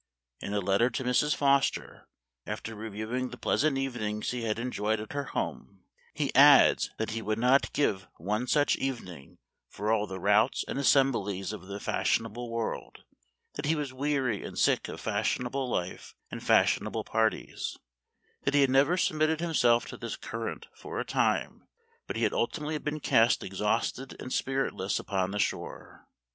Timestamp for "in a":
0.39-0.59